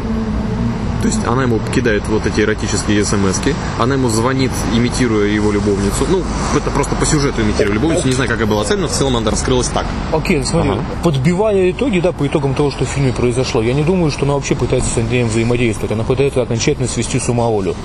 [1.01, 3.39] То есть она ему кидает вот эти эротические смс
[3.79, 6.05] она ему звонит, имитируя его любовницу.
[6.07, 6.21] Ну,
[6.55, 8.05] это просто по сюжету имитируя любовницу.
[8.05, 9.87] Не знаю, какая была цель, но в целом она раскрылась так.
[10.11, 10.81] Окей, смотри, Ага.
[11.03, 14.35] подбивая итоги, да, по итогам того, что в фильме произошло, я не думаю, что она
[14.35, 15.91] вообще пытается с Андреем взаимодействовать.
[15.91, 17.75] Она пытается окончательно свести с ума Олю.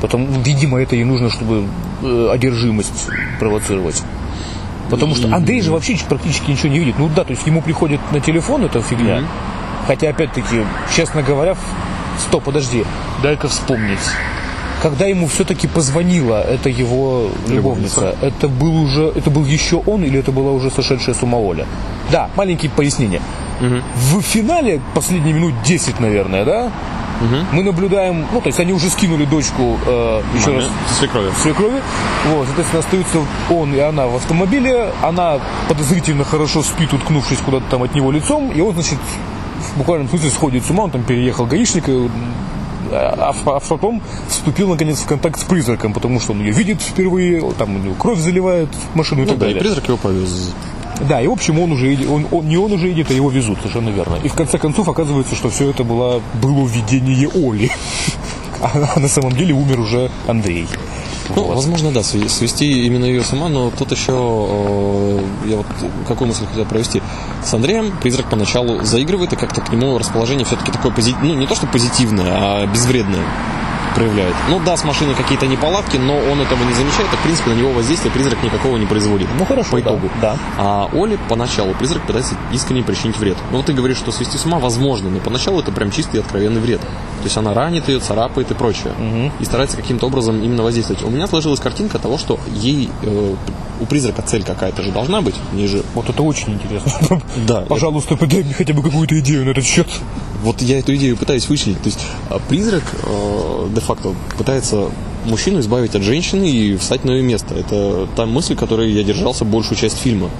[0.00, 1.64] Потому, видимо, это ей нужно, чтобы
[2.02, 3.08] э, одержимость
[3.38, 4.02] провоцировать.
[4.90, 6.96] Потому что Андрей же вообще практически ничего не видит.
[6.98, 9.22] Ну да, то есть ему приходит на телефон эта фигня.
[9.86, 11.56] Хотя, опять-таки, честно говоря,
[12.18, 12.84] стоп, подожди,
[13.22, 13.98] дай-ка вспомнить.
[14.82, 18.16] Когда ему все-таки позвонила эта его любовница, Любовница.
[18.22, 21.66] это был уже, это был еще он или это была уже сошедшая с ума Оля?
[22.10, 23.20] Да, маленькие пояснения.
[23.60, 26.72] В финале, последние минут 10, наверное, да,
[27.52, 30.64] мы наблюдаем, ну, то есть они уже скинули дочку э, еще раз
[30.98, 31.30] Свекрови.
[31.42, 31.80] свекрови.
[32.28, 33.18] Вот, соответственно, остаются
[33.50, 34.90] он и она в автомобиле.
[35.02, 38.50] Она подозрительно хорошо спит, уткнувшись куда-то там от него лицом.
[38.52, 38.98] И он, значит,
[39.74, 40.84] в буквальном смысле сходит с ума.
[40.84, 41.92] Он там переехал гаишника,
[42.92, 47.40] а, а потом вступил, наконец, в контакт с призраком, потому что он ее видит впервые,
[47.58, 49.60] там у него кровь заливает машину и Ну так да, и далее.
[49.62, 50.52] призрак его повез.
[51.08, 53.58] Да, и в общем он уже он, он- не он уже едет, а его везут,
[53.58, 54.16] совершенно верно.
[54.22, 57.70] И в конце концов оказывается, что все это было, было видение Оли.
[58.62, 60.66] А на самом деле умер уже Андрей.
[61.34, 61.54] Ну, Вот.
[61.56, 65.66] возможно, да, све- свести именно ее с ума, но тут еще, э, я вот
[66.06, 67.00] какую мысль хотел провести.
[67.42, 71.46] С Андреем призрак поначалу заигрывает, и как-то к нему расположение все-таки такое позитивное, ну, не
[71.46, 73.22] то что позитивное, а безвредное
[73.94, 74.34] проявляет.
[74.48, 77.54] Ну да, с машиной какие-то неполадки, но он этого не замечает, и, в принципе, на
[77.54, 79.28] него воздействия призрак никакого не производит.
[79.38, 80.10] Ну, хорошо, по да, итогу.
[80.20, 80.36] да.
[80.58, 83.36] А Оле поначалу призрак пытается искренне причинить вред.
[83.50, 86.20] Ну вот ты говоришь, что свести с ума возможно, но поначалу это прям чистый и
[86.20, 86.80] откровенный вред.
[86.80, 88.92] То есть она ранит ее, царапает и прочее.
[89.40, 91.02] И старается каким-то образом именно воздействовать.
[91.02, 93.34] У меня сложилась картинка того, что ей э,
[93.80, 95.34] у призрака цель какая-то же должна быть.
[95.52, 97.20] В ней же Вот это очень интересно.
[97.46, 97.60] Да.
[97.68, 99.88] Пожалуйста, подай мне хотя бы какую-то идею на этот счет.
[100.42, 101.80] Вот я эту идею пытаюсь вычленить.
[101.82, 102.00] То есть
[102.30, 104.90] а, призрак э, де-факто пытается
[105.24, 107.54] мужчину избавить от женщины и встать на ее место.
[107.54, 110.30] Это та мысль, которой я держался большую часть фильма.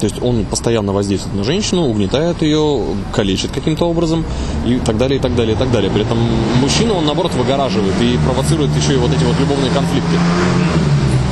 [0.00, 2.80] То есть он постоянно воздействует на женщину, угнетает ее,
[3.12, 4.24] калечит каким-то образом
[4.66, 5.90] и так далее, и так далее, и так далее.
[5.90, 6.18] При этом
[6.60, 10.16] мужчину он, наоборот, выгораживает и провоцирует еще и вот эти вот любовные конфликты.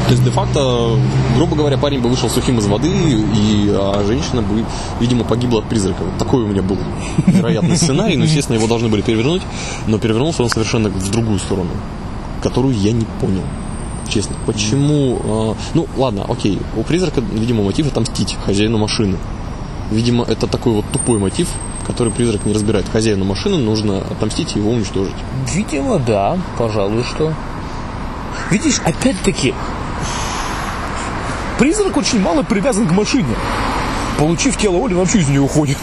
[0.08, 0.98] То есть, де-факто,
[1.36, 4.64] грубо говоря, парень бы вышел сухим из воды, и, а женщина бы,
[5.00, 6.02] видимо, погибла от призрака.
[6.02, 6.78] Вот такой у меня был
[7.26, 8.16] вероятный сценарий.
[8.16, 9.42] Ну, естественно, его должны были перевернуть,
[9.86, 11.68] но перевернулся он совершенно в другую сторону,
[12.42, 13.42] которую я не понял.
[14.08, 14.34] Честно.
[14.46, 15.20] Почему...
[15.22, 16.58] э, ну, ладно, окей.
[16.74, 19.18] У призрака, видимо, мотив отомстить хозяину машины.
[19.90, 21.48] Видимо, это такой вот тупой мотив,
[21.86, 22.88] который призрак не разбирает.
[22.90, 25.14] Хозяину машины нужно отомстить и его уничтожить.
[25.54, 27.34] Видимо, да, пожалуй, что.
[28.50, 29.52] Видишь, опять-таки,
[31.58, 33.34] призрак очень мало привязан к машине.
[34.18, 35.78] Получив тело Оли, он вообще из нее уходит.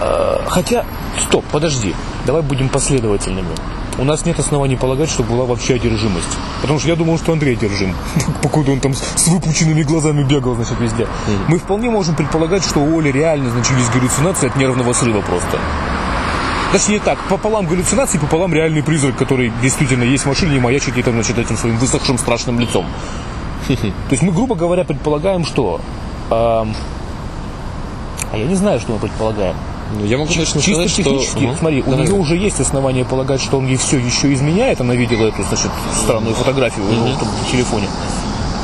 [0.00, 0.84] Э, Хотя,
[1.20, 1.94] стоп, подожди,
[2.26, 3.54] давай будем последовательными.
[3.98, 6.38] У нас нет оснований полагать, что была вообще одержимость.
[6.60, 7.94] Потому что я думал, что Андрей одержим.
[8.42, 11.08] Покуда он там с выпученными глазами бегал, значит, везде.
[11.48, 15.58] Мы вполне можем предполагать, что у Оли реально начались галлюцинации от нервного срыва просто.
[16.70, 21.02] Точнее так, пополам галлюцинации, пополам реальный призрак, который действительно есть в машине и маячит ей
[21.02, 22.86] там, значит, этим своим высохшим страшным лицом.
[24.08, 25.80] То есть мы, грубо говоря, предполагаем, что...
[26.30, 26.66] а
[28.34, 29.56] я не знаю, что мы предполагаем.
[29.94, 31.02] Ну, Я могу точно Чисто сказать, что...
[31.02, 31.56] технически, Ага.
[31.58, 32.06] смотри, у Давай.
[32.06, 34.80] нее уже есть основания полагать, что он ей все еще изменяет.
[34.80, 37.86] Она видела эту, значит, странную фотографию у него в телефоне.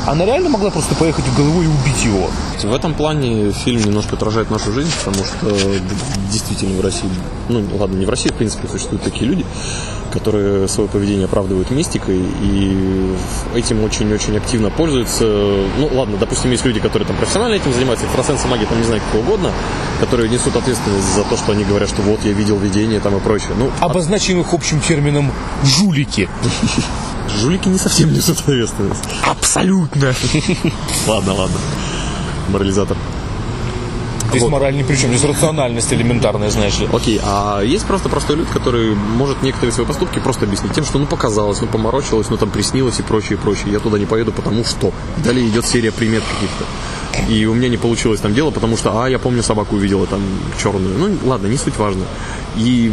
[0.07, 2.29] Она реально могла просто поехать в голову и убить его.
[2.61, 5.79] В этом плане фильм немножко отражает нашу жизнь, потому что э,
[6.31, 7.09] действительно в России,
[7.49, 9.43] ну ладно, не в России, в принципе, существуют такие люди,
[10.11, 13.15] которые свое поведение оправдывают мистикой и
[13.55, 15.25] этим очень-очень активно пользуются.
[15.25, 19.01] Ну ладно, допустим, есть люди, которые там профессионально этим занимаются, экстрасенсы, маги, там не знаю,
[19.09, 19.51] кто угодно,
[19.99, 23.19] которые несут ответственность за то, что они говорят, что вот я видел видение там и
[23.19, 23.53] прочее.
[23.57, 25.31] Ну, Обозначим их общим термином
[25.63, 26.29] «жулики».
[27.35, 29.03] жулики не совсем несут ответственность.
[29.23, 30.13] Абсолютно.
[31.07, 31.57] Ладно, ладно.
[32.49, 32.97] Морализатор.
[34.29, 34.51] Здесь Вот.
[34.51, 36.89] мораль ни при чем, здесь рациональность элементарная, знаешь ли.
[36.91, 40.97] Окей, а есть просто простой люд, который может некоторые свои поступки просто объяснить тем, что
[40.97, 43.71] ну показалось, ну поморочилось, ну там приснилось и прочее, и прочее.
[43.71, 44.91] Я туда не поеду, потому что.
[45.23, 47.31] Далее идет серия примет каких-то.
[47.31, 50.21] И у меня не получилось там дело, потому что, а, я помню, собаку увидела там
[50.61, 50.97] черную.
[50.97, 52.03] Ну, ладно, не суть важно.
[52.57, 52.91] И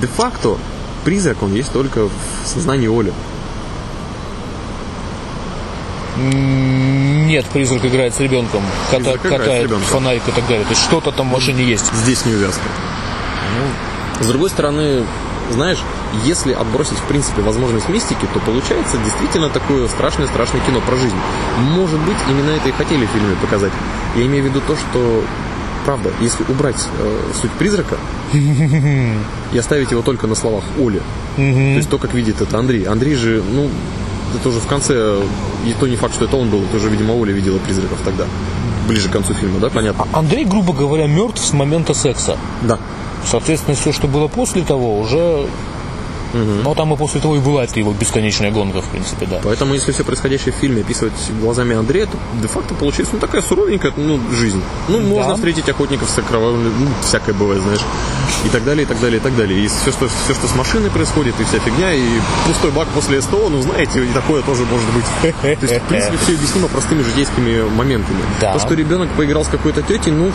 [0.00, 0.56] де-факто
[1.04, 2.10] призрак, он есть только в
[2.46, 3.12] сознании Оли.
[6.16, 9.86] Нет, призрак играет с ребенком, Призрак с катает ребенком.
[9.86, 10.64] фонарик и так далее.
[10.64, 11.92] То есть что-то там в машине есть.
[11.92, 12.62] Здесь неувязка.
[14.20, 15.04] С другой стороны,
[15.50, 15.78] знаешь,
[16.24, 21.16] если отбросить, в принципе, возможность мистики, то получается действительно такое страшное-страшное кино про жизнь.
[21.58, 23.72] Может быть, именно это и хотели в фильме показать.
[24.14, 25.24] Я имею в виду то, что
[25.84, 27.96] правда, если убрать э, суть призрака
[28.32, 31.02] и оставить его только на словах Оли,
[31.36, 32.84] то есть то, как видит это Андрей.
[32.84, 33.68] Андрей же, ну,
[34.34, 35.20] это уже в конце,
[35.66, 38.24] и то не факт, что это он был, это уже, видимо, Оля видела призраков тогда,
[38.88, 40.06] ближе к концу фильма, да, понятно?
[40.12, 42.36] Андрей, грубо говоря, мертв с момента секса.
[42.62, 42.78] Да.
[43.24, 45.46] Соответственно, все, что было после того, уже
[46.34, 49.40] Но там и после того и была эта его бесконечная гонка, в принципе, да.
[49.42, 53.92] Поэтому, если все происходящее в фильме описывать глазами Андрея, то де-факто получается ну, такая суровенькая
[53.96, 54.62] ну, жизнь.
[54.88, 57.80] Ну, можно встретить охотников с окровавленными, ну, всякое бывает, знаешь.
[58.44, 59.64] И так далее, и так далее, и так далее.
[59.64, 62.04] И все, что, все, что с машиной происходит, и вся фигня, и
[62.46, 65.34] пустой бак после СТО, ну, знаете, и такое тоже может быть.
[65.42, 68.20] То есть, в принципе, все объяснимо простыми житейскими моментами.
[68.40, 68.54] Да.
[68.54, 70.32] То, что ребенок поиграл с какой-то тетей, ну,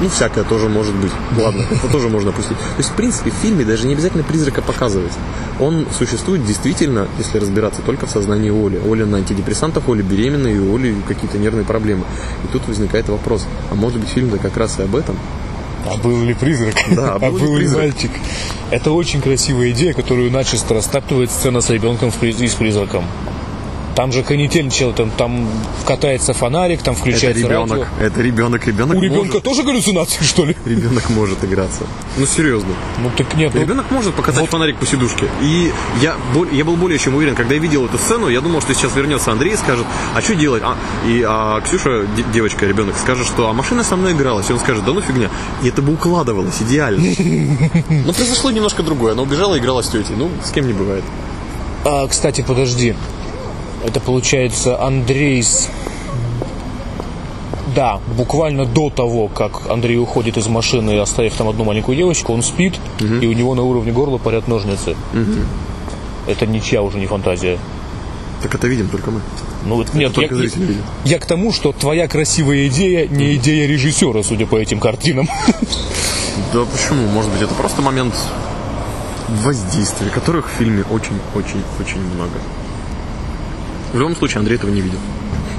[0.00, 1.12] ну, всякое тоже может быть.
[1.38, 2.56] Ладно, это тоже можно опустить.
[2.56, 5.12] То есть, в принципе, в фильме даже не обязательно призрака показывать.
[5.60, 8.80] Он существует действительно, если разбираться, только в сознании Оли.
[8.86, 12.04] Оля на антидепрессантах, Оля беременна, и у Оли какие-то нервные проблемы.
[12.44, 15.16] И тут возникает вопрос, а может быть фильм-то как раз и об этом?
[15.86, 16.74] А был ли призрак?
[16.90, 17.82] Да, а был ли ли призрак?
[17.82, 18.10] мальчик?
[18.70, 23.04] Это очень красивая идея, которую начисто растаптывает сцена с ребенком и с призраком.
[23.94, 25.48] Там же канитель, чел, там, там
[25.86, 27.70] катается фонарик, там Это включается ребенок.
[27.70, 27.86] радио.
[28.00, 28.66] Это ребенок.
[28.66, 29.42] Ребенок У ребенка может.
[29.44, 30.56] тоже галлюцинации, что ли?
[30.64, 31.84] Ребенок может играться.
[32.16, 32.70] Ну, серьезно.
[32.98, 35.28] Ну так нет, ну, Ребенок может покатать фонарик по сидушке.
[35.42, 36.16] И я,
[36.52, 39.30] я был более чем уверен, когда я видел эту сцену, я думал, что сейчас вернется
[39.30, 40.62] Андрей и скажет, а что делать?
[40.64, 40.76] А,
[41.06, 44.50] и а Ксюша, де- девочка, ребенок, скажет, что а машина со мной игралась.
[44.50, 45.30] И он скажет, да ну фигня.
[45.62, 47.00] И это бы укладывалось идеально.
[48.06, 49.12] Но произошло немножко другое.
[49.12, 50.16] Она убежала и играла с тетей.
[50.16, 51.04] Ну, с кем не бывает.
[51.84, 52.94] А, кстати, подожди.
[53.84, 55.68] Это получается Андрей с...
[57.74, 62.42] Да, буквально до того, как Андрей уходит из машины, оставив там одну маленькую девочку, он
[62.42, 64.96] спит, и у него на уровне горла парят ножницы.
[66.26, 67.58] Это ничья уже не фантазия.
[68.42, 69.20] Так это видим только мы.
[69.64, 70.54] Ну, вот нет, я, видят.
[71.04, 75.28] я к тому, что твоя красивая идея не идея режиссера, судя по этим картинам.
[76.52, 77.06] Да почему?
[77.08, 78.14] Может быть, это просто момент
[79.28, 82.38] воздействия, которых в фильме очень-очень-очень много.
[83.94, 84.98] В любом случае, Андрей этого не видел.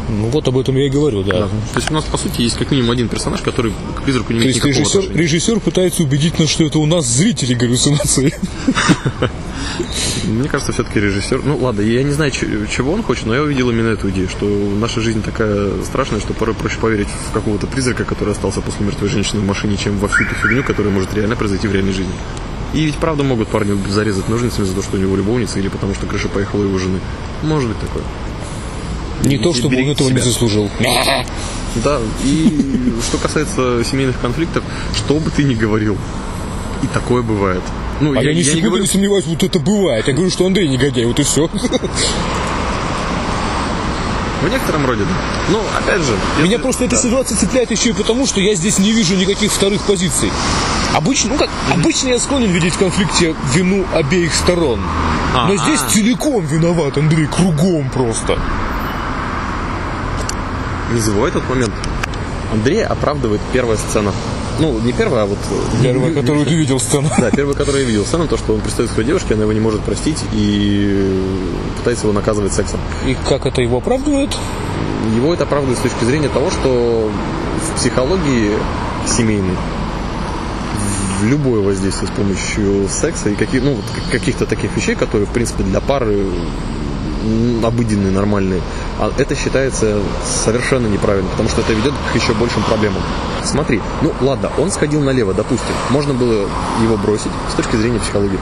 [0.10, 1.48] Ну вот об этом я и говорю, да.
[1.48, 4.40] То есть у нас, по сути, есть как минимум один персонаж, который к призраку не
[4.40, 5.24] То имеет есть никакого режиссер, отношения.
[5.24, 8.36] режиссер пытается убедить нас, что это у нас зрители галлюцинации.
[10.26, 11.44] Мне кажется, все-таки режиссер...
[11.44, 14.46] Ну, ладно, я не знаю, чего он хочет, но я увидел именно эту идею, что
[14.46, 19.10] наша жизнь такая страшная, что порой проще поверить в какого-то призрака, который остался после мертвой
[19.10, 22.14] женщины в машине, чем во всю эту фигню, которая может реально произойти в реальной жизни.
[22.74, 25.96] И ведь правда могут парню зарезать ножницами за то, что у него любовница, или потому
[25.96, 27.00] что крыша поехала его жены.
[27.42, 28.04] Может быть такое.
[29.24, 30.24] Не то, чтобы он этого не себя.
[30.26, 30.70] заслужил.
[31.84, 34.64] Да, и что касается семейных конфликтов,
[34.96, 35.98] что бы ты ни говорил,
[36.82, 37.62] и такое бывает.
[38.00, 40.08] Ну, А я, ни не секунды говорю, не сомневаюсь, вот это бывает.
[40.08, 41.50] Я говорю, что Андрей негодяй, вот и все.
[44.42, 45.10] в некотором роде, да.
[45.50, 47.02] Ну, опять же, Меня если- просто эта да.
[47.02, 50.32] ситуация цепляет еще и потому, что я здесь не вижу никаких вторых позиций.
[50.94, 54.80] Обычно, ну как, обычно я склонен видеть в конфликте вину обеих сторон.
[55.34, 55.58] Но А-а.
[55.58, 58.38] здесь целиком виноват Андрей, кругом просто.
[60.96, 61.74] Не забывай тот момент.
[62.54, 64.14] Андрей оправдывает первая сцена.
[64.60, 65.38] Ну, не первая, а вот...
[65.84, 67.10] Первая, которую ты видел сцену.
[67.18, 69.52] Да, первая, которую я видел сцену, то, что он пристает к своей девушке, она его
[69.52, 71.22] не может простить и
[71.80, 72.80] пытается его наказывать сексом.
[73.06, 74.38] И как это его оправдывает?
[75.18, 78.52] Его это оправдывает с точки зрения того, что в психологии
[79.06, 79.58] семейной
[81.20, 85.32] в любое воздействие с помощью секса и каких, ну, вот каких-то таких вещей, которые, в
[85.32, 86.26] принципе, для пары
[87.64, 88.62] обыденные, нормальные,
[89.18, 93.02] это считается совершенно неправильно, потому что это ведет к еще большим проблемам.
[93.44, 96.48] Смотри, ну ладно, он сходил налево, допустим, можно было
[96.82, 98.40] его бросить с точки зрения психологии.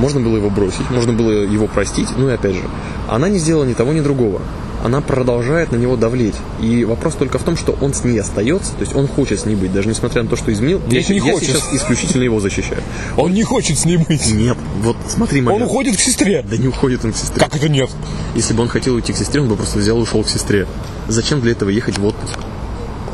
[0.00, 2.62] Можно было его бросить, можно было его простить, ну и опять же,
[3.08, 4.40] она не сделала ни того, ни другого.
[4.82, 6.36] Она продолжает на него давлеть.
[6.58, 9.44] И вопрос только в том, что он с ней остается, то есть он хочет с
[9.44, 10.80] ней быть, даже несмотря на то, что изменил.
[10.88, 11.50] Нет, я, не я хочет.
[11.50, 12.80] сейчас исключительно его защищаю.
[13.18, 14.32] Он не хочет с ней быть.
[14.32, 15.64] Нет, вот смотри, Он момент.
[15.66, 16.42] уходит к сестре.
[16.48, 17.38] Да не уходит он к сестре.
[17.38, 17.90] Как это нет?
[18.34, 20.66] Если бы он хотел уйти к сестре, он бы просто взял и ушел к сестре.
[21.08, 22.38] Зачем для этого ехать в отпуск?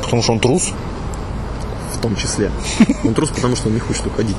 [0.01, 0.71] Потому что он трус.
[1.93, 2.49] в том числе.
[3.03, 4.37] Он трус, потому что он не хочет уходить.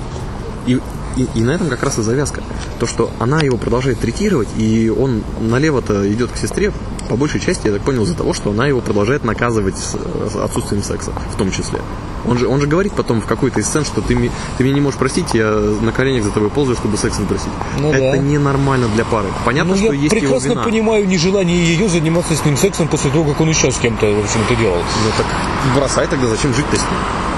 [0.67, 0.79] И,
[1.19, 2.43] и, и на этом как раз и завязка.
[2.79, 6.73] То, что она его продолжает третировать, и он налево-то идет к сестре,
[7.09, 9.95] по большей части, я так понял, из-за того, что она его продолжает наказывать с,
[10.37, 11.81] отсутствием секса, в том числе.
[12.27, 14.75] Он же, он же говорит потом в какой-то из сцен, что ты, ми- ты меня
[14.75, 17.49] не можешь простить, я на коленях за тобой ползаю, чтобы секс запросить.
[17.79, 18.17] Ну Это да.
[18.19, 19.29] ненормально для пары.
[19.47, 20.63] Понятно, Ну, что я есть его прекрасно вина.
[20.65, 24.19] понимаю нежелание ее заниматься с ним сексом после того, как он еще с кем-то, в
[24.25, 24.77] общем, это делал.
[24.77, 25.27] Ну так
[25.75, 26.89] бросай тогда, зачем жить-то с ним?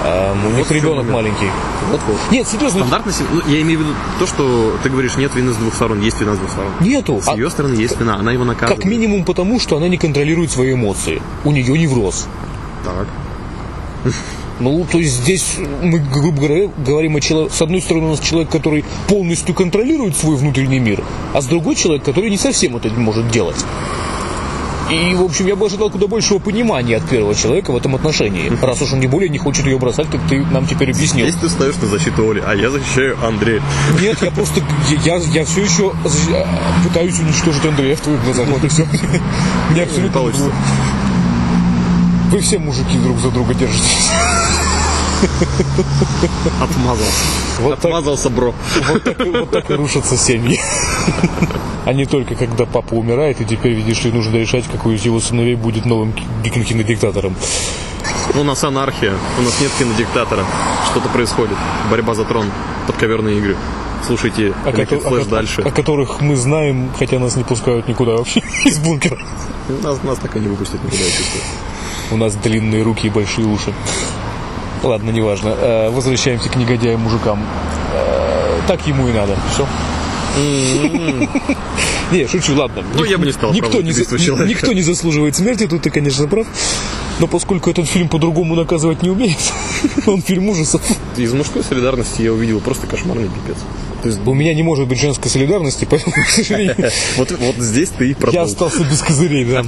[0.03, 1.51] А, у них в чем ребенок маленький.
[1.91, 2.17] Вот-вот.
[2.31, 5.57] Нет, серьезно, Стандартно, ну, я имею в виду то, что ты говоришь, нет вины с
[5.57, 6.71] двух сторон, есть вина с двух сторон.
[6.81, 7.21] нету.
[7.23, 8.81] С А ее стороны есть вина, она его наказывает.
[8.83, 11.23] как минимум потому, что она не контролирует свои эмоции.
[11.45, 12.27] У нее невроз.
[12.85, 13.07] Так.
[14.61, 17.55] Ну, то есть здесь мы, грубо говоря, говорим о человеке.
[17.55, 21.77] С одной стороны, у нас человек, который полностью контролирует свой внутренний мир, а с другой
[21.77, 23.57] человек, который не совсем это может делать.
[24.91, 28.51] И, в общем, я бы ожидал куда большего понимания от первого человека в этом отношении.
[28.61, 31.27] Раз уж он не более не хочет ее бросать, как ты нам теперь объяснил.
[31.27, 33.63] Здесь ты ставишь на защиту Оли, а я защищаю Андрея.
[34.01, 34.61] Нет, я просто,
[35.05, 36.47] я, я все еще защ-
[36.83, 38.85] пытаюсь уничтожить Андрея в твоих глазах, вот и все.
[39.75, 40.51] Не абсолютно получится.
[42.33, 44.09] Вы все мужики друг за друга держитесь.
[46.61, 47.13] Отмазался.
[47.61, 48.55] Вот так, Отмазался, бро.
[48.89, 50.59] вот, так, вот так и рушатся семьи.
[51.87, 55.19] А не только когда папа умирает, и теперь, видишь ли, нужно решать, какой из его
[55.21, 56.25] сыновей будет новым ки-
[56.65, 57.35] кинодиктатором.
[58.35, 60.45] У нас анархия, у нас нет кинодиктатора.
[60.91, 61.57] Что-то происходит.
[61.91, 62.47] Борьба за трон,
[62.87, 63.57] подковерные игры.
[64.07, 65.63] Слушайте, О, Liquid кото- о Flash ко- дальше.
[65.63, 69.19] о которых мы знаем, хотя нас не пускают никуда вообще из бункера.
[69.83, 71.43] Нас, нас так и не выпустят никуда, я чувствую.
[72.13, 73.73] У нас длинные руки и большие уши.
[74.83, 75.55] Ладно, неважно.
[75.61, 77.41] Э, Возвращаемся к негодяям мужикам.
[77.95, 79.37] Э, Так ему и надо.
[79.53, 79.67] Все.
[82.13, 82.83] Не, шучу, ладно.
[82.95, 83.91] Ну, я бы не стал никто не,
[84.49, 86.47] никто не заслуживает смерти, тут ты, конечно, прав.
[87.21, 89.39] Но поскольку этот фильм по-другому наказывать не умеет,
[90.07, 90.81] он фильм ужасов.
[91.17, 93.59] Из мужской солидарности я увидел просто кошмарный пипец.
[94.03, 97.91] То есть, У меня не может быть женской солидарности, поэтому, к сожалению, вот, вот здесь
[97.91, 98.45] ты и я пропал.
[98.45, 99.63] остался без козырей, да.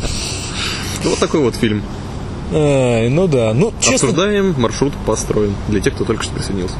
[1.05, 1.83] Ну, вот такой вот фильм.
[2.55, 5.55] Ай, ну да, ну честно, Обсуждаем, маршрут построен.
[5.68, 6.75] Для тех, кто только что присоединился.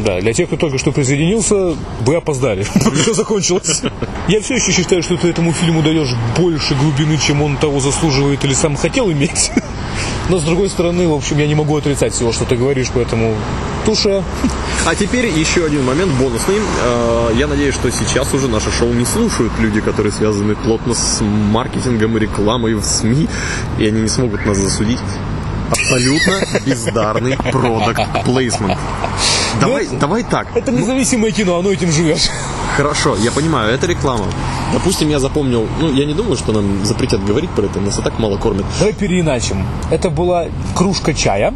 [0.00, 2.62] Да, для тех, кто только что присоединился, вы опоздали.
[3.02, 3.82] Все закончилось.
[4.28, 8.44] Я все еще считаю, что ты этому фильму даешь больше глубины, чем он того заслуживает
[8.44, 9.50] или сам хотел иметь.
[10.30, 13.34] Но, с другой стороны, в общем, я не могу отрицать всего, что ты говоришь, поэтому
[13.84, 14.24] туша.
[14.86, 16.56] А теперь еще один момент бонусный.
[16.82, 21.20] Э, Я надеюсь, что сейчас уже наше шоу не слушают люди, которые связаны плотно с
[21.22, 23.28] маркетингом и рекламой в СМИ,
[23.78, 24.98] и они не смогут нас засудить.
[25.70, 28.78] Абсолютно бездарный продукт плейсмент.
[29.60, 30.48] Давай, давай так.
[30.54, 32.30] Это независимое кино, оно этим живет.
[32.76, 34.26] Хорошо, я понимаю, это реклама.
[34.72, 38.02] Допустим, я запомнил, ну, я не думаю, что нам запретят говорить про это, нас и
[38.02, 38.66] так мало кормят.
[38.78, 39.64] Давай переиначим.
[39.90, 41.54] Это была кружка чая.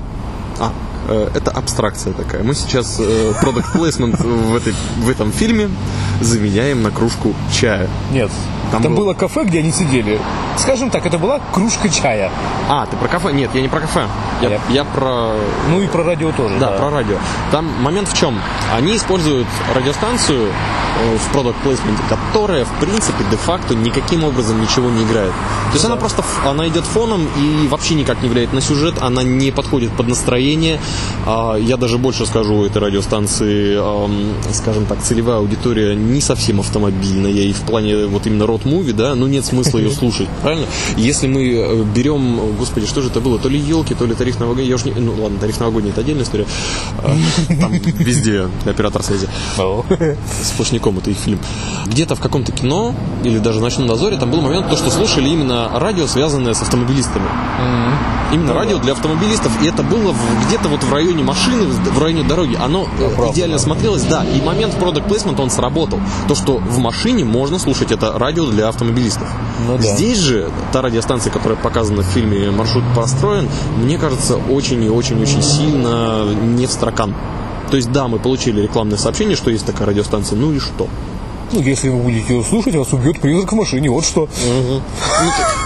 [0.61, 0.73] А,
[1.13, 2.43] это абстракция такая.
[2.43, 5.71] Мы сейчас э, product placement в, этой, в этом фильме
[6.21, 7.89] заменяем на кружку чая.
[8.13, 8.31] Нет.
[8.71, 10.21] Там это было- было кафе, где они сидели.
[10.59, 12.31] Скажем так, это была кружка чая.
[12.69, 13.33] А, ты про кафе?
[13.33, 14.07] Нет, я не про кафе.
[14.43, 15.33] Я, Я- я про...
[15.71, 16.59] Ну и про радио тоже.
[16.59, 17.17] Да, про радио.
[17.51, 18.39] Там момент в чем?
[18.75, 20.49] Они используют радиостанцию
[21.01, 25.33] э, в product placement, которая, в принципе, де-факто никаким образом ничего не играет.
[25.69, 29.23] То есть она просто, она идет фоном и вообще никак не влияет на сюжет, она
[29.23, 30.79] не подходит под настроение.
[31.27, 33.79] А, Я даже больше скажу, у этой радиостанции,
[34.53, 39.27] скажем так, целевая аудитория не совсем автомобильная, и в плане вот именно род-муви, да, ну
[39.27, 40.67] нет смысла ее слушать, правильно?
[40.97, 44.39] Если мы э, берем, господи, что же это было, то ли елки, то ли тариф
[44.41, 46.47] новогодний, я уж не, ну ладно, тариф новогодний это отдельная история,
[46.99, 47.15] А,
[47.61, 49.29] там везде оператор связи,
[50.43, 51.39] сплошняком это их фильм.
[51.87, 55.29] Где-то в каком-то кино или даже в «Ночном дозоре» там был момент, то, что слушали
[55.29, 57.27] именно радио, связанное с автомобилистами.
[58.33, 60.15] Именно радио для автомобилистов, и это было
[60.47, 62.57] где-то вот в районе машины, в районе дороги.
[62.61, 63.63] Оно э, правда, идеально да.
[63.63, 66.01] смотрелось, да, и момент product placement, он сработал.
[66.27, 69.29] То, что в машине можно слушать это радио для автомобилистов.
[69.67, 69.83] Ну да.
[69.83, 75.43] Здесь же та радиостанция, которая показана в фильме «Маршрут построен», мне кажется, очень и очень-очень
[75.43, 77.15] сильно не в строкан.
[77.71, 80.89] То есть, да, мы получили рекламное сообщение, что есть такая радиостанция, ну и что?
[81.53, 83.91] Ну, если вы будете ее слушать, вас убьет призрак в машине.
[83.91, 84.29] Вот что.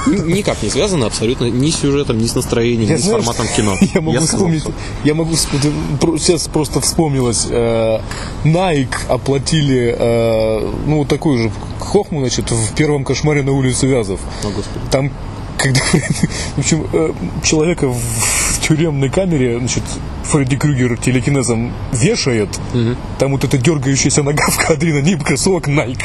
[0.07, 3.47] Никак не связано абсолютно ни с сюжетом, ни с настроением, Я ни знаю, с форматом
[3.57, 3.77] кино.
[3.95, 4.65] Я могу вспомнить,
[5.05, 8.01] я могу сейчас просто вспомнилось, э,
[8.45, 14.21] Nike оплатили, э, ну, вот такую же хохму, значит, в первом кошмаре на улице Вязов.
[14.45, 14.85] О, Господи.
[14.91, 15.11] Там,
[15.59, 15.81] когда,
[16.57, 19.83] в общем, э, человека в тюремной камере, значит,
[20.25, 22.49] Фредди Крюгер телекинезом вешает,
[23.19, 26.03] там вот эта дергающаяся нога в кадре, на ней кроссовок Nike.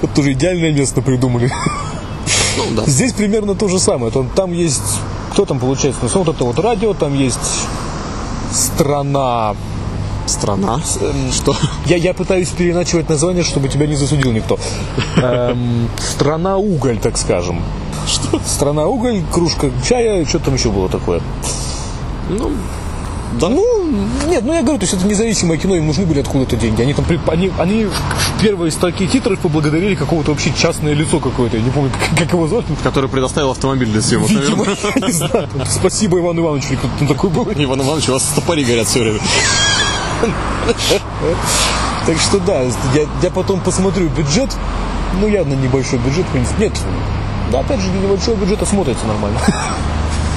[0.00, 1.52] Вот тоже идеальное место придумали.
[2.56, 2.84] Ну, да.
[2.86, 4.12] Здесь примерно то же самое.
[4.12, 5.00] Там, там есть,
[5.32, 7.38] кто там получается, ну, вот это вот радио, там есть
[8.52, 9.54] страна.
[10.26, 10.80] Страна.
[11.32, 11.54] Что?
[11.86, 14.58] Я, я пытаюсь переначивать название, чтобы тебя не засудил никто.
[15.16, 17.60] Эм, страна уголь, так скажем.
[18.12, 18.40] Что?
[18.46, 21.22] Страна уголь, кружка чая, что там еще было такое?
[22.28, 22.52] Ну,
[23.40, 23.48] да.
[23.48, 23.64] Ну,
[24.28, 26.82] нет, ну я говорю, то есть это независимое кино, им нужны были откуда-то деньги.
[26.82, 31.62] Они там, они, они в первой строке титров поблагодарили какого-то вообще частное лицо какое-то, я
[31.62, 32.66] не помню, как, как его зовут.
[32.82, 35.06] который предоставил автомобиль для съемок, Видимо, наверное.
[35.06, 35.48] не знаю.
[35.66, 37.48] Спасибо Ивану Ивановичу, или кто там такой был.
[37.56, 39.20] Иван Иванович, у вас стопори горят все время.
[42.06, 44.50] Так что да, я, я потом посмотрю бюджет.
[45.20, 46.26] Ну, явно небольшой бюджет.
[46.58, 46.72] Нет,
[47.52, 49.38] да, опять же, для небольшого бюджета смотрится нормально.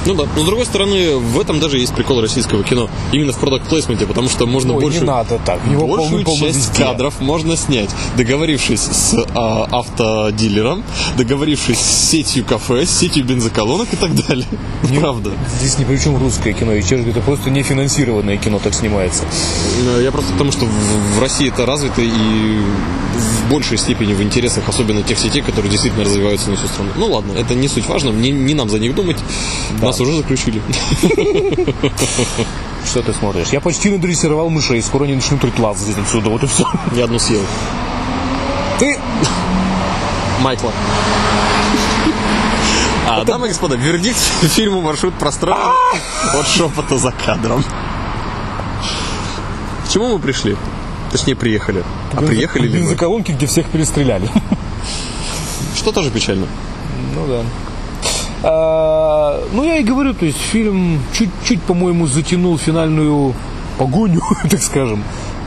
[0.06, 2.88] Ну да, но с другой стороны, в этом даже есть прикол российского кино.
[3.10, 5.00] Именно в продакт плейсменте, потому что можно Ой, больше...
[5.00, 5.58] не надо так.
[5.66, 6.84] У него большую полный, часть везде.
[6.84, 10.84] кадров можно снять, договорившись с а, автодилером,
[11.16, 14.46] договорившись с сетью кафе, с сетью бензоколонок и так далее.
[15.00, 15.32] Правда.
[15.58, 16.74] Здесь ни при чем русское кино.
[16.74, 19.24] И честно, это просто нефинансированное кино так снимается.
[19.88, 22.60] Э, Я просто потому, что в, в России это развито и
[23.46, 26.90] в большей степени в интересах, особенно тех сетей, которые действительно развиваются на всю страну.
[26.96, 29.18] Ну ладно, это не суть важно, не, не нам за них думать.
[29.80, 30.60] Нас уже заключили.
[32.84, 33.48] Что ты смотришь?
[33.48, 34.80] Я почти надрессировал мышей.
[34.82, 36.30] Скоро они начнут рыть лаз здесь отсюда.
[36.30, 36.64] Вот и все.
[36.92, 37.42] Я одну съел.
[38.78, 38.98] Ты...
[40.40, 40.72] Майкла.
[43.08, 44.18] А, дамы и господа, вердикт
[44.56, 45.72] фильму «Маршрут пространства»
[46.34, 47.62] от шепота за кадром.
[49.86, 50.56] К чему мы пришли?
[51.10, 51.84] Точнее, приехали.
[52.12, 52.84] А приехали ли мы?
[52.84, 54.28] Бензоколонки, где всех перестреляли.
[55.76, 56.46] Что тоже печально.
[57.14, 57.42] Ну да.
[58.42, 63.34] А, ну, я и говорю, то есть фильм чуть-чуть, по-моему, затянул финальную
[63.78, 65.02] погоню, так скажем.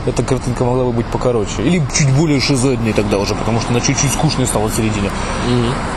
[0.06, 1.62] Эта картинка могла бы быть покороче.
[1.62, 5.10] Или чуть более шизоидней тогда уже, потому что она чуть-чуть скучной стала в середине.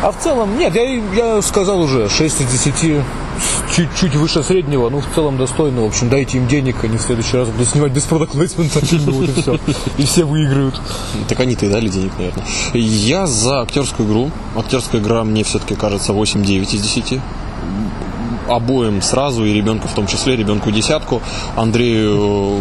[0.01, 0.83] А в целом, нет, я,
[1.15, 3.03] я сказал уже, 6 из 10,
[3.75, 5.81] чуть-чуть выше среднего, ну, в целом достойно.
[5.81, 9.41] В общем, дайте им денег, они в следующий раз будут снимать без продакт вот и
[9.41, 9.59] все.
[9.97, 10.79] И все выиграют.
[11.29, 12.45] Так они-то и дали денег, наверное.
[12.73, 14.31] Я за актерскую игру.
[14.55, 17.19] Актерская игра мне все-таки кажется 8-9 из 10.
[18.49, 21.21] Обоим сразу, и ребенку в том числе, ребенку десятку,
[21.55, 22.57] Андрею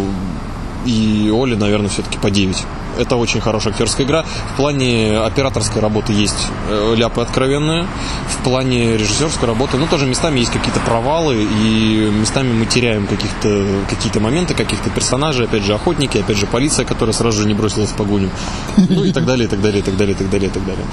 [0.84, 2.56] и Оле, наверное, все-таки по 9.
[2.98, 4.24] Это очень хорошая актерская игра.
[4.52, 7.86] В плане операторской работы есть э, ляпы откровенные.
[8.28, 13.64] В плане режиссерской работы, ну, тоже местами есть какие-то провалы, и местами мы теряем каких-то,
[13.88, 17.90] какие-то моменты, каких-то персонажей, опять же, охотники, опять же, полиция, которая сразу же не бросилась
[17.90, 18.30] в погоню.
[18.76, 20.64] Ну, и так далее, и так далее, и так далее, и так далее, и так
[20.66, 20.84] далее.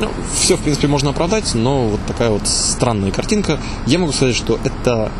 [0.00, 3.58] Ну, все, в принципе, можно оправдать, но вот такая вот странная картинка.
[3.86, 5.12] Я могу сказать, что это,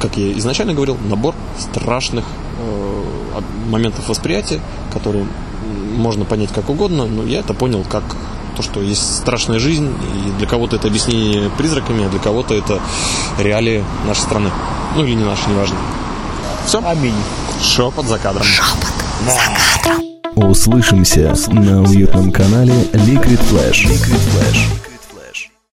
[0.00, 2.24] как я изначально говорил, набор страшных
[2.58, 2.99] э,
[3.68, 4.60] моментов восприятия,
[4.92, 5.26] которые
[5.96, 8.02] можно понять как угодно, но я это понял как
[8.56, 12.80] то, что есть страшная жизнь, и для кого-то это объяснение призраками, а для кого-то это
[13.38, 14.50] реалии нашей страны.
[14.96, 15.76] Ну или не нашей, неважно.
[16.66, 16.82] Все.
[16.84, 17.14] Аминь.
[17.62, 18.46] Шепот за кадром.
[20.34, 23.86] Услышимся на уютном канале Liquid Flash.
[23.86, 24.89] Liquid Flash.